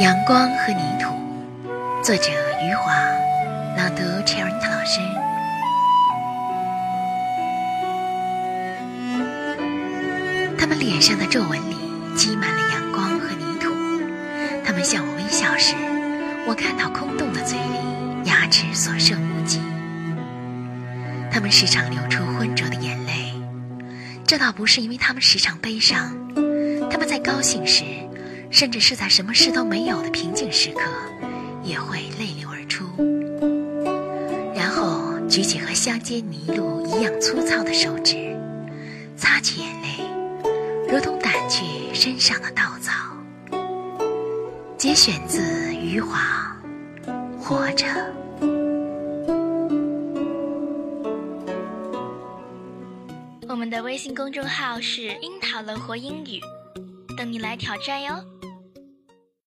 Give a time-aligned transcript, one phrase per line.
[0.00, 1.10] 阳光和泥土，
[2.02, 2.30] 作者
[2.62, 2.90] 余华，
[3.76, 4.98] 朗读 c h e r 老师。
[10.56, 11.76] 他们脸上的皱纹里
[12.16, 13.74] 积满了阳光和泥土，
[14.64, 15.74] 他们向我微笑时，
[16.48, 19.60] 我看到空洞的嘴里牙齿所剩无几。
[21.30, 23.34] 他们时常流出浑浊的眼泪，
[24.26, 26.16] 这倒不是因为他们时常悲伤，
[26.90, 27.84] 他们在高兴时。
[28.50, 30.80] 甚至是在什么事都没有的平静时刻，
[31.62, 32.84] 也会泪流而出，
[34.54, 38.36] 然后举起和乡间泥路一样粗糙的手指，
[39.16, 40.04] 擦去眼泪，
[40.92, 42.92] 如同掸去身上的稻草。
[44.76, 46.54] 节选自余华
[47.38, 47.86] 《活着》。
[53.48, 56.40] 我们的微信公众号是“樱桃乐活英语”，
[57.16, 58.24] 等你来挑战哟。